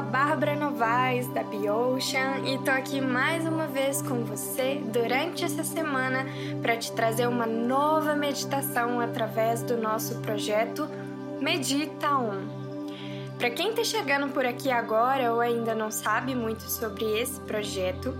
a 0.00 0.02
Bárbara 0.02 0.56
Novaes 0.56 1.26
da 1.28 1.42
Biocean 1.42 2.38
e 2.46 2.56
tô 2.64 2.70
aqui 2.70 3.02
mais 3.02 3.46
uma 3.46 3.66
vez 3.66 4.00
com 4.00 4.24
você 4.24 4.80
durante 4.82 5.44
essa 5.44 5.62
semana 5.62 6.24
para 6.62 6.74
te 6.78 6.90
trazer 6.92 7.28
uma 7.28 7.44
nova 7.44 8.14
meditação 8.14 8.98
através 8.98 9.62
do 9.62 9.76
nosso 9.76 10.18
projeto 10.22 10.88
Medita 11.38 12.16
On. 12.16 12.59
Para 13.40 13.48
quem 13.48 13.70
está 13.70 13.82
chegando 13.82 14.28
por 14.34 14.44
aqui 14.44 14.70
agora 14.70 15.32
ou 15.32 15.40
ainda 15.40 15.74
não 15.74 15.90
sabe 15.90 16.34
muito 16.34 16.64
sobre 16.64 17.06
esse 17.18 17.40
projeto, 17.40 18.14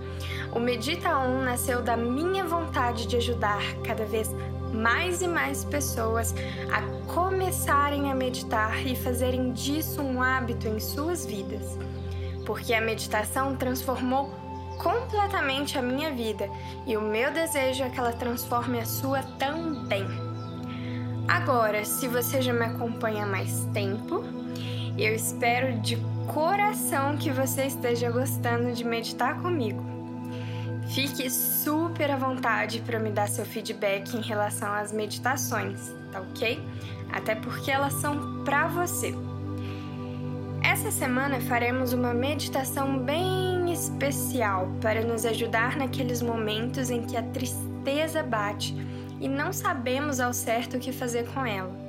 o 0.51 0.59
Medita 0.59 1.15
On 1.15 1.43
nasceu 1.43 1.83
da 1.83 1.95
minha 1.95 2.43
vontade 2.43 3.05
de 3.05 3.17
ajudar 3.17 3.61
cada 3.85 4.03
vez 4.03 4.31
mais 4.73 5.21
e 5.21 5.27
mais 5.27 5.63
pessoas 5.63 6.33
a 6.71 6.81
começarem 7.13 8.09
a 8.09 8.15
meditar 8.15 8.83
e 8.83 8.95
fazerem 8.95 9.53
disso 9.53 10.01
um 10.01 10.23
hábito 10.23 10.67
em 10.67 10.79
suas 10.79 11.23
vidas. 11.23 11.77
Porque 12.43 12.73
a 12.73 12.81
meditação 12.81 13.55
transformou 13.55 14.31
completamente 14.79 15.77
a 15.77 15.83
minha 15.83 16.09
vida 16.09 16.49
e 16.87 16.97
o 16.97 17.01
meu 17.01 17.29
desejo 17.31 17.83
é 17.83 17.91
que 17.91 17.99
ela 17.99 18.13
transforme 18.13 18.79
a 18.79 18.85
sua 18.85 19.21
também. 19.37 20.07
Agora, 21.27 21.85
se 21.85 22.07
você 22.07 22.41
já 22.41 22.51
me 22.51 22.65
acompanha 22.65 23.23
há 23.23 23.27
mais 23.27 23.65
tempo, 23.71 24.40
eu 25.03 25.15
espero 25.15 25.79
de 25.79 25.97
coração 26.31 27.17
que 27.17 27.31
você 27.31 27.65
esteja 27.65 28.11
gostando 28.11 28.71
de 28.71 28.83
meditar 28.83 29.41
comigo. 29.41 29.83
Fique 30.93 31.29
super 31.29 32.11
à 32.11 32.17
vontade 32.17 32.81
para 32.81 32.99
me 32.99 33.09
dar 33.09 33.27
seu 33.27 33.45
feedback 33.45 34.15
em 34.15 34.21
relação 34.21 34.71
às 34.73 34.91
meditações, 34.91 35.91
tá 36.11 36.21
ok? 36.21 36.59
Até 37.11 37.33
porque 37.33 37.71
elas 37.71 37.93
são 37.93 38.43
para 38.43 38.67
você. 38.67 39.13
Essa 40.63 40.91
semana 40.91 41.41
faremos 41.41 41.93
uma 41.93 42.13
meditação 42.13 42.99
bem 42.99 43.73
especial 43.73 44.69
para 44.81 45.01
nos 45.01 45.25
ajudar 45.25 45.77
naqueles 45.77 46.21
momentos 46.21 46.91
em 46.91 47.01
que 47.03 47.17
a 47.17 47.23
tristeza 47.23 48.21
bate 48.21 48.75
e 49.19 49.27
não 49.27 49.51
sabemos 49.51 50.19
ao 50.19 50.33
certo 50.33 50.77
o 50.77 50.79
que 50.79 50.91
fazer 50.91 51.27
com 51.29 51.45
ela. 51.45 51.81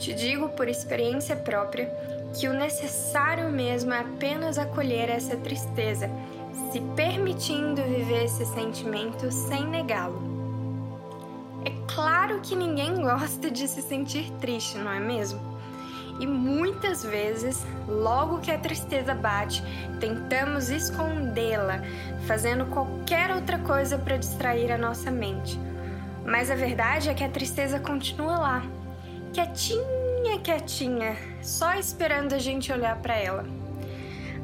Te 0.00 0.14
digo 0.14 0.48
por 0.50 0.66
experiência 0.66 1.36
própria 1.36 1.86
que 2.34 2.48
o 2.48 2.52
necessário 2.52 3.50
mesmo 3.50 3.92
é 3.92 4.00
apenas 4.00 4.58
acolher 4.58 5.08
essa 5.08 5.36
tristeza 5.36 6.10
se 6.72 6.80
permitindo 6.94 7.82
viver 7.82 8.24
esse 8.24 8.44
sentimento 8.46 9.30
sem 9.32 9.66
negá-lo. 9.66 10.22
É 11.64 11.72
claro 11.92 12.40
que 12.40 12.54
ninguém 12.54 13.02
gosta 13.02 13.50
de 13.50 13.66
se 13.66 13.82
sentir 13.82 14.30
triste, 14.40 14.78
não 14.78 14.92
é 14.92 15.00
mesmo? 15.00 15.40
E 16.20 16.26
muitas 16.26 17.02
vezes, 17.02 17.64
logo 17.88 18.40
que 18.40 18.50
a 18.50 18.58
tristeza 18.58 19.14
bate, 19.14 19.62
tentamos 19.98 20.68
escondê-la, 20.68 21.82
fazendo 22.26 22.66
qualquer 22.66 23.30
outra 23.30 23.58
coisa 23.58 23.98
para 23.98 24.18
distrair 24.18 24.70
a 24.70 24.78
nossa 24.78 25.10
mente. 25.10 25.58
Mas 26.24 26.50
a 26.50 26.54
verdade 26.54 27.08
é 27.08 27.14
que 27.14 27.24
a 27.24 27.28
tristeza 27.28 27.80
continua 27.80 28.38
lá, 28.38 28.62
quietinha, 29.32 29.99
quietinha, 30.42 31.16
só 31.42 31.74
esperando 31.74 32.34
a 32.34 32.38
gente 32.38 32.72
olhar 32.72 32.96
para 32.96 33.16
ela. 33.16 33.44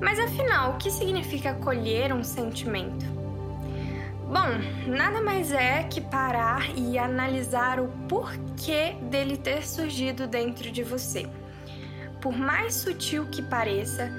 Mas 0.00 0.18
afinal, 0.18 0.72
o 0.72 0.76
que 0.76 0.90
significa 0.90 1.50
acolher 1.50 2.12
um 2.12 2.22
sentimento? 2.22 3.06
Bom, 4.26 4.90
nada 4.90 5.22
mais 5.22 5.52
é 5.52 5.84
que 5.84 6.00
parar 6.00 6.68
e 6.76 6.98
analisar 6.98 7.80
o 7.80 7.88
porquê 8.08 8.96
dele 9.02 9.36
ter 9.36 9.66
surgido 9.66 10.26
dentro 10.26 10.70
de 10.70 10.82
você. 10.82 11.28
Por 12.20 12.36
mais 12.36 12.74
sutil 12.74 13.26
que 13.26 13.40
pareça, 13.40 14.10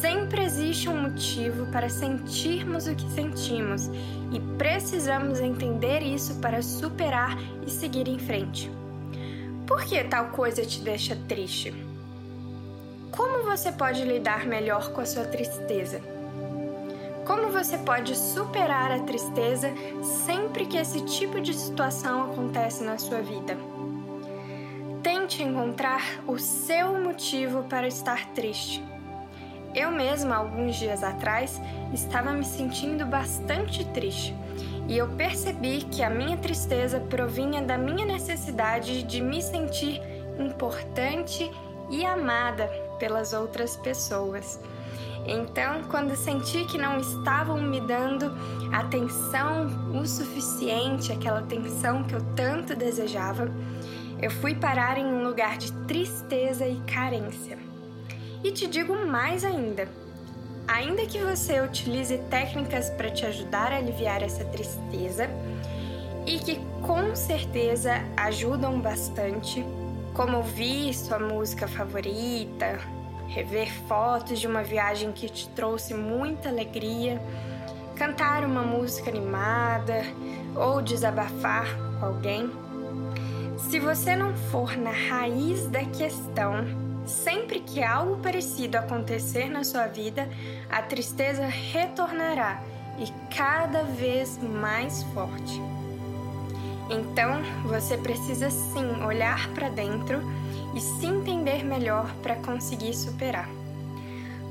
sempre 0.00 0.42
existe 0.42 0.88
um 0.88 1.02
motivo 1.02 1.66
para 1.70 1.88
sentirmos 1.88 2.86
o 2.86 2.94
que 2.94 3.08
sentimos 3.10 3.88
e 4.32 4.40
precisamos 4.56 5.40
entender 5.40 6.00
isso 6.00 6.36
para 6.40 6.62
superar 6.62 7.36
e 7.66 7.70
seguir 7.70 8.08
em 8.08 8.18
frente. 8.18 8.79
Por 9.70 9.84
que 9.84 10.02
tal 10.02 10.30
coisa 10.30 10.66
te 10.66 10.80
deixa 10.80 11.16
triste? 11.28 11.72
Como 13.12 13.44
você 13.44 13.70
pode 13.70 14.02
lidar 14.02 14.44
melhor 14.44 14.90
com 14.90 15.00
a 15.00 15.06
sua 15.06 15.24
tristeza? 15.24 16.00
Como 17.24 17.52
você 17.52 17.78
pode 17.78 18.16
superar 18.16 18.90
a 18.90 18.98
tristeza 19.04 19.72
sempre 20.24 20.66
que 20.66 20.76
esse 20.76 21.02
tipo 21.02 21.40
de 21.40 21.54
situação 21.54 22.32
acontece 22.32 22.82
na 22.82 22.98
sua 22.98 23.20
vida? 23.20 23.56
Tente 25.04 25.40
encontrar 25.40 26.02
o 26.26 26.36
seu 26.36 27.00
motivo 27.00 27.62
para 27.62 27.86
estar 27.86 28.26
triste. 28.30 28.82
Eu 29.72 29.92
mesma, 29.92 30.34
alguns 30.34 30.74
dias 30.74 31.04
atrás, 31.04 31.62
estava 31.94 32.32
me 32.32 32.44
sentindo 32.44 33.06
bastante 33.06 33.84
triste 33.84 34.34
e 34.90 34.98
eu 34.98 35.06
percebi 35.10 35.82
que 35.84 36.02
a 36.02 36.10
minha 36.10 36.36
tristeza 36.36 36.98
provinha 36.98 37.62
da 37.62 37.78
minha 37.78 38.04
necessidade 38.04 39.04
de 39.04 39.20
me 39.20 39.40
sentir 39.40 40.02
importante 40.36 41.48
e 41.88 42.04
amada 42.04 42.66
pelas 42.98 43.32
outras 43.32 43.76
pessoas. 43.76 44.58
Então, 45.24 45.84
quando 45.84 46.16
senti 46.16 46.64
que 46.64 46.76
não 46.76 46.98
estavam 46.98 47.62
me 47.62 47.80
dando 47.80 48.36
atenção 48.72 49.68
o 49.94 50.04
suficiente, 50.04 51.12
aquela 51.12 51.38
atenção 51.38 52.02
que 52.02 52.16
eu 52.16 52.22
tanto 52.34 52.74
desejava, 52.74 53.48
eu 54.20 54.30
fui 54.30 54.56
parar 54.56 54.98
em 54.98 55.06
um 55.06 55.22
lugar 55.22 55.56
de 55.56 55.70
tristeza 55.86 56.66
e 56.66 56.80
carência. 56.80 57.56
E 58.42 58.50
te 58.50 58.66
digo 58.66 59.06
mais 59.06 59.44
ainda: 59.44 59.88
ainda 60.70 61.04
que 61.04 61.18
você 61.18 61.60
utilize 61.60 62.16
técnicas 62.30 62.88
para 62.90 63.10
te 63.10 63.26
ajudar 63.26 63.72
a 63.72 63.76
aliviar 63.76 64.22
essa 64.22 64.44
tristeza, 64.44 65.28
e 66.24 66.38
que 66.38 66.60
com 66.82 67.16
certeza 67.16 67.94
ajudam 68.16 68.80
bastante, 68.80 69.64
como 70.14 70.36
ouvir 70.36 70.94
sua 70.94 71.18
música 71.18 71.66
favorita, 71.66 72.78
rever 73.26 73.72
fotos 73.88 74.38
de 74.38 74.46
uma 74.46 74.62
viagem 74.62 75.10
que 75.10 75.28
te 75.28 75.48
trouxe 75.50 75.92
muita 75.92 76.48
alegria, 76.48 77.20
cantar 77.96 78.44
uma 78.44 78.62
música 78.62 79.10
animada 79.10 80.02
ou 80.54 80.80
desabafar 80.80 81.66
com 81.98 82.06
alguém. 82.06 82.50
Se 83.58 83.80
você 83.80 84.14
não 84.14 84.34
for 84.34 84.76
na 84.76 84.90
raiz 84.90 85.66
da 85.66 85.84
questão, 85.84 86.64
sempre 87.10 87.60
que 87.60 87.82
algo 87.82 88.22
parecido 88.22 88.78
acontecer 88.78 89.50
na 89.50 89.64
sua 89.64 89.86
vida, 89.86 90.28
a 90.70 90.80
tristeza 90.80 91.46
retornará 91.46 92.62
e 92.98 93.34
cada 93.34 93.82
vez 93.82 94.38
mais 94.38 95.02
forte. 95.14 95.60
Então, 96.88 97.42
você 97.64 97.96
precisa 97.96 98.50
sim 98.50 99.02
olhar 99.04 99.48
para 99.50 99.68
dentro 99.68 100.20
e 100.74 100.80
se 100.80 101.06
entender 101.06 101.64
melhor 101.64 102.12
para 102.22 102.36
conseguir 102.36 102.94
superar. 102.94 103.48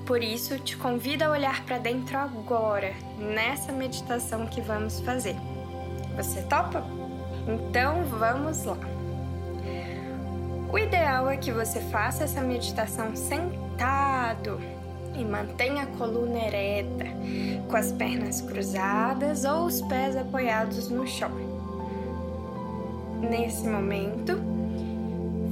Por 0.06 0.24
isso, 0.24 0.58
te 0.60 0.76
convido 0.76 1.24
a 1.24 1.30
olhar 1.30 1.64
para 1.66 1.78
dentro 1.78 2.18
agora, 2.18 2.94
nessa 3.18 3.72
meditação 3.72 4.48
que 4.48 4.62
vamos 4.62 5.00
fazer. 5.02 5.36
Você 6.16 6.42
topa? 6.44 6.84
Então, 7.48 8.04
vamos 8.06 8.64
lá. 8.64 8.99
O 10.72 10.78
ideal 10.78 11.28
é 11.30 11.36
que 11.36 11.52
você 11.52 11.80
faça 11.80 12.26
essa 12.26 12.42
meditação 12.42 13.16
sentado 13.16 14.60
e 15.16 15.26
mantenha 15.26 15.84
a 15.84 15.88
coluna 15.88 16.38
ereta, 16.38 17.06
com 17.68 17.76
as 17.76 17.92
pernas 17.92 18.40
cruzadas 18.42 19.46
ou 19.46 19.66
os 19.66 19.82
pés 19.82 20.16
apoiados 20.16 20.88
no 20.90 21.08
chão. 21.08 21.32
Nesse 23.20 23.68
momento, 23.68 24.40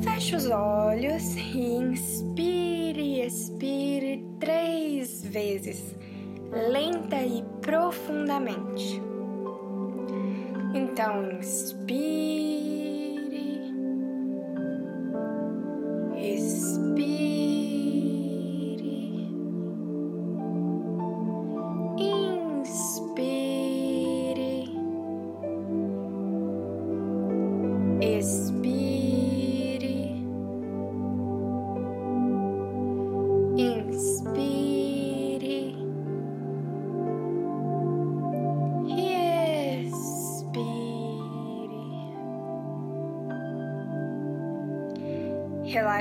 feche 0.04 0.36
os 0.36 0.46
olhos 0.50 1.36
e 1.36 1.78
inspire, 1.78 3.22
expire 3.22 4.24
três 4.40 5.24
vezes, 5.26 5.96
lenta 6.72 7.18
e 7.24 7.44
profundamente. 7.62 9.02
Então, 10.76 11.32
inspire. 11.32 12.87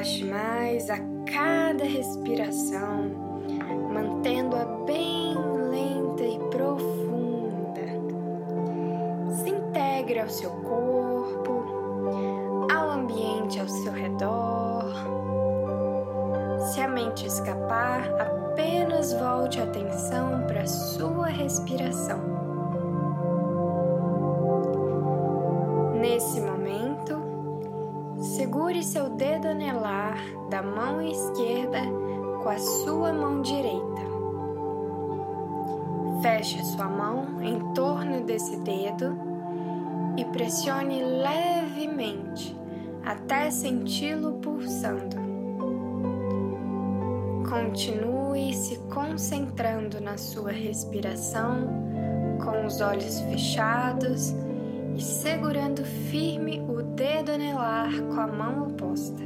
relaxe 0.06 0.24
mais 0.24 0.88
a 0.88 0.98
cada 1.32 1.84
respiração, 1.84 3.10
mantendo-a 3.92 4.64
bem 4.84 5.34
lenta 5.70 6.22
e 6.22 6.38
profunda. 6.50 7.82
Se 9.34 9.50
integre 9.50 10.20
ao 10.20 10.28
seu 10.28 10.50
corpo, 10.50 11.64
ao 12.72 12.90
ambiente 12.90 13.58
ao 13.58 13.68
seu 13.68 13.92
redor. 13.92 14.94
Se 16.72 16.80
a 16.80 16.88
mente 16.88 17.26
escapar, 17.26 18.08
apenas 18.20 19.12
volte 19.12 19.60
a 19.60 19.64
atenção 19.64 20.46
para 20.46 20.62
a 20.62 20.66
sua 20.66 21.26
respiração. 21.26 22.35
Feche 36.22 36.64
sua 36.64 36.88
mão 36.88 37.42
em 37.42 37.72
torno 37.74 38.24
desse 38.24 38.56
dedo 38.60 39.16
e 40.16 40.24
pressione 40.26 41.02
levemente 41.02 42.56
até 43.04 43.50
senti-lo 43.50 44.34
pulsando. 44.34 45.16
Continue 47.48 48.52
se 48.52 48.78
concentrando 48.92 50.00
na 50.00 50.16
sua 50.16 50.50
respiração 50.50 51.68
com 52.42 52.66
os 52.66 52.80
olhos 52.80 53.20
fechados 53.20 54.34
e 54.96 55.00
segurando 55.00 55.84
firme 55.84 56.60
o 56.68 56.82
dedo 56.82 57.32
anelar 57.32 57.92
com 58.02 58.20
a 58.20 58.26
mão 58.26 58.68
oposta. 58.68 59.22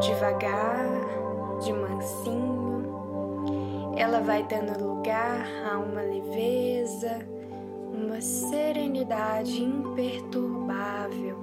Devagar, 0.00 0.86
de 1.60 1.72
mansinho, 1.72 2.58
ela 3.96 4.20
vai 4.20 4.46
dando 4.46 4.84
lugar 4.84 5.44
a 5.70 5.78
uma 5.78 6.02
leveza, 6.02 7.18
uma 7.92 8.20
serenidade 8.20 9.62
imperturbável. 9.62 11.36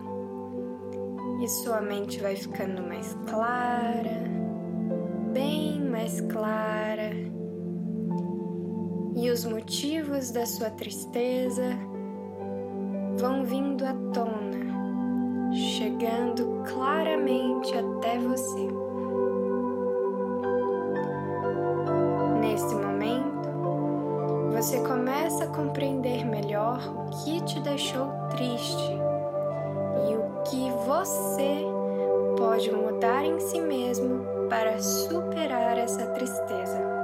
E 1.41 1.47
sua 1.49 1.81
mente 1.81 2.19
vai 2.21 2.35
ficando 2.35 2.81
mais 2.81 3.13
clara, 3.29 4.23
bem 5.33 5.81
mais 5.81 6.21
clara. 6.21 7.11
E 9.17 9.29
os 9.29 9.45
motivos 9.45 10.31
da 10.31 10.45
sua 10.45 10.69
tristeza 10.69 11.77
vão 13.17 13.43
vindo 13.43 13.85
à 13.85 13.93
tona 14.13 14.74
chegando 15.53 16.63
claramente 16.65 17.73
até 17.77 18.17
você. 18.19 18.67
Nesse 22.39 22.75
momento, 22.75 23.49
você 24.51 24.79
começa 24.81 25.43
a 25.43 25.47
compreender 25.47 26.25
melhor 26.25 26.79
o 26.95 27.23
que 27.23 27.41
te 27.43 27.59
deixou 27.59 28.07
triste 28.29 28.91
e 30.09 30.15
o 30.15 30.43
que 30.43 30.71
você 30.85 31.63
pode 32.37 32.71
mudar 32.71 33.25
em 33.25 33.39
si 33.39 33.59
mesmo 33.59 34.25
para 34.49 34.81
superar 34.81 35.77
essa 35.77 36.05
tristeza. 36.07 36.94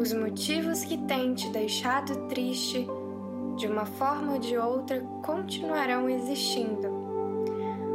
Os 0.00 0.12
motivos 0.12 0.82
que 0.82 0.96
têm 0.96 1.34
te 1.34 1.50
deixado 1.50 2.26
triste, 2.26 2.88
de 3.56 3.66
uma 3.68 3.86
forma 3.86 4.32
ou 4.32 4.38
de 4.40 4.56
outra, 4.56 5.00
continuarão 5.22 6.08
existindo, 6.08 6.88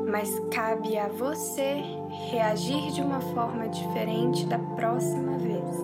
mas 0.09 0.39
cabe 0.53 0.97
a 0.97 1.09
você 1.09 1.81
reagir 2.29 2.91
de 2.93 3.01
uma 3.01 3.19
forma 3.19 3.67
diferente 3.67 4.45
da 4.45 4.59
próxima 4.59 5.37
vez. 5.39 5.83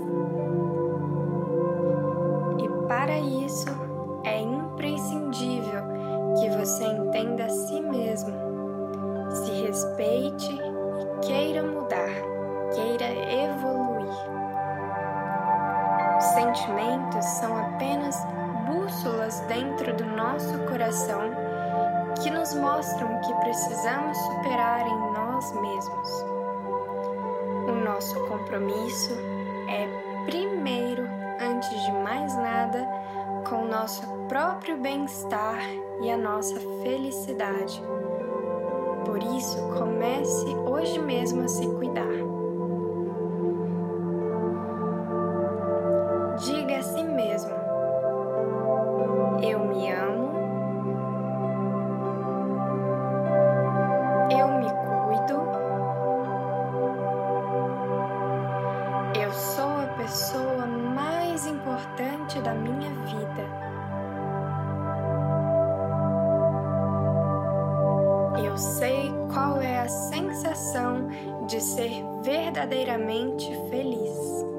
E 2.64 2.88
para 2.88 3.20
isso 3.20 3.68
é 4.24 4.40
imprescindível 4.42 5.82
que 6.40 6.50
você 6.50 6.86
entenda 6.86 7.46
a 7.46 7.50
si 7.50 7.82
mesmo, 7.82 8.34
se 9.32 9.52
respeite 9.64 10.54
e 10.54 11.26
queira 11.26 11.64
mudar, 11.64 12.31
dentro 19.48 19.94
do 19.96 20.06
nosso 20.06 20.58
coração 20.70 21.22
que 22.22 22.30
nos 22.30 22.54
mostram 22.54 23.20
que 23.22 23.34
precisamos 23.36 24.18
superar 24.18 24.86
em 24.86 25.14
nós 25.14 25.52
mesmos. 25.54 26.10
O 27.68 27.84
nosso 27.84 28.20
compromisso 28.28 29.14
é, 29.68 29.88
primeiro, 30.26 31.04
antes 31.40 31.70
de 31.86 31.92
mais 32.04 32.36
nada, 32.36 32.88
com 33.48 33.64
o 33.64 33.68
nosso 33.68 34.06
próprio 34.28 34.78
bem-estar 34.78 35.60
e 36.02 36.12
a 36.12 36.18
nossa 36.18 36.60
felicidade. 36.84 37.82
Por 39.06 39.22
isso, 39.36 39.58
comece 39.78 40.46
hoje 40.66 41.00
mesmo 41.00 41.44
a 41.44 41.48
se 41.48 41.68
cuidar. 41.68 42.31
Ser 71.60 72.04
verdadeiramente 72.24 73.46
feliz. 73.70 74.51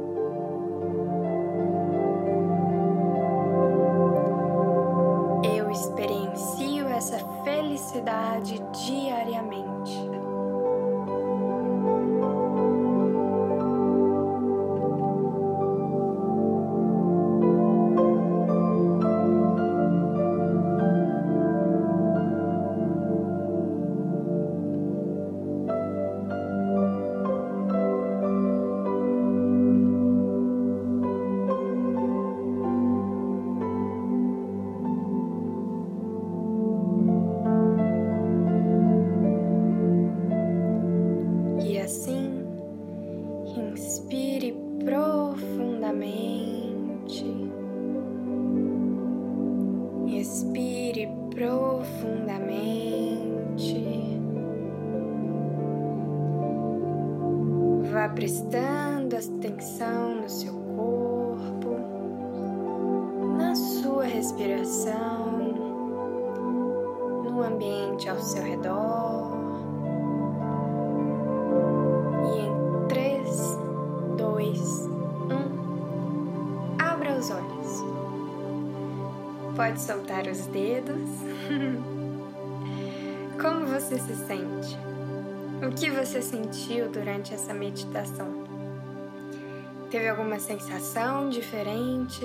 Respiração, 64.23 65.33
no 67.25 67.43
ambiente 67.43 68.09
ao 68.09 68.21
seu 68.21 68.45
redor. 68.45 69.33
E 72.25 72.39
em 72.39 72.87
3, 72.87 73.59
2, 74.17 74.61
1, 74.89 76.77
abra 76.79 77.19
os 77.19 77.31
olhos. 77.31 77.83
Pode 79.57 79.81
soltar 79.81 80.29
os 80.29 80.47
dedos. 80.47 81.11
Como 83.43 83.67
você 83.67 83.99
se 83.99 84.15
sente? 84.15 84.79
O 85.67 85.75
que 85.75 85.91
você 85.91 86.23
sentiu 86.23 86.89
durante 86.89 87.35
essa 87.35 87.53
meditação? 87.53 88.45
Teve 89.91 90.09
alguma 90.09 90.39
sensação 90.39 91.29
diferente? 91.29 92.25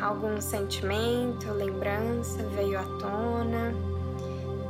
Algum 0.00 0.40
sentimento, 0.40 1.52
lembrança 1.52 2.42
veio 2.54 2.78
à 2.78 2.84
tona? 2.98 3.74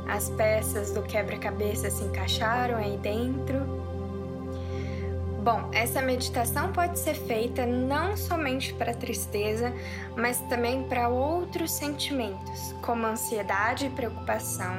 As 0.07 0.29
peças 0.29 0.91
do 0.91 1.01
quebra-cabeça 1.01 1.89
se 1.89 2.03
encaixaram 2.03 2.77
aí 2.77 2.97
dentro? 2.97 3.59
Bom, 5.43 5.69
essa 5.73 6.01
meditação 6.01 6.71
pode 6.71 6.99
ser 6.99 7.15
feita 7.15 7.65
não 7.65 8.15
somente 8.15 8.73
para 8.73 8.93
tristeza, 8.93 9.73
mas 10.15 10.39
também 10.41 10.83
para 10.83 11.09
outros 11.09 11.71
sentimentos, 11.71 12.75
como 12.81 13.07
ansiedade 13.07 13.87
e 13.87 13.89
preocupação 13.89 14.75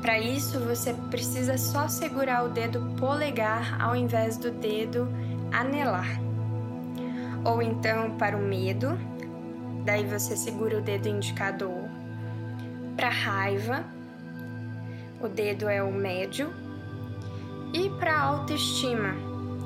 para 0.00 0.18
isso, 0.18 0.60
você 0.60 0.94
precisa 1.10 1.58
só 1.58 1.88
segurar 1.88 2.44
o 2.44 2.48
dedo 2.48 2.80
polegar 2.98 3.80
ao 3.82 3.96
invés 3.96 4.36
do 4.36 4.50
dedo 4.50 5.08
anelar. 5.52 6.20
Ou 7.44 7.60
então 7.60 8.12
para 8.16 8.36
o 8.36 8.40
medo, 8.40 8.96
daí 9.84 10.04
você 10.04 10.36
segura 10.36 10.78
o 10.78 10.82
dedo 10.82 11.08
indicador. 11.08 11.88
Para 12.96 13.08
raiva, 13.08 13.84
o 15.20 15.28
dedo 15.28 15.68
é 15.68 15.82
o 15.82 15.92
médio. 15.92 16.52
E 17.72 17.90
para 17.90 18.18
autoestima, 18.18 19.14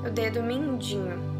o 0.05 0.11
dedo 0.11 0.43
mindinho. 0.43 1.33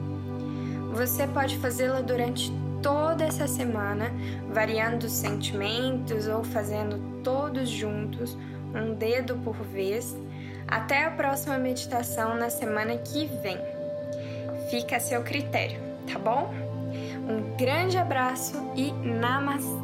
Você 0.93 1.27
pode 1.27 1.57
fazê-la 1.59 2.01
durante 2.01 2.53
toda 2.83 3.25
essa 3.25 3.47
semana, 3.47 4.13
variando 4.53 5.05
os 5.05 5.13
sentimentos 5.13 6.29
ou 6.29 6.45
fazendo 6.45 7.23
todos 7.23 7.69
juntos 7.69 8.37
um 8.75 8.95
dedo 8.95 9.37
por 9.39 9.55
vez. 9.55 10.17
Até 10.67 11.05
a 11.05 11.11
próxima 11.11 11.59
meditação 11.59 12.37
na 12.37 12.51
semana 12.51 12.97
que 12.97 13.27
vem. 13.43 13.59
Fica 14.71 14.97
a 14.97 15.01
seu 15.01 15.23
critério, 15.23 15.81
tá 16.11 16.19
bom? 16.19 16.62
Um 17.29 17.57
grande 17.57 17.97
abraço 17.97 18.57
e 18.77 18.93
namastê! 18.93 19.82